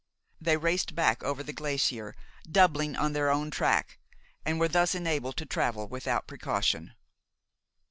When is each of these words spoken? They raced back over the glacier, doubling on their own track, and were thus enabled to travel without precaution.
They 0.41 0.57
raced 0.57 0.95
back 0.95 1.21
over 1.21 1.43
the 1.43 1.53
glacier, 1.53 2.15
doubling 2.51 2.95
on 2.95 3.13
their 3.13 3.29
own 3.29 3.51
track, 3.51 3.99
and 4.43 4.59
were 4.59 4.67
thus 4.67 4.95
enabled 4.95 5.37
to 5.37 5.45
travel 5.45 5.87
without 5.87 6.25
precaution. 6.25 6.95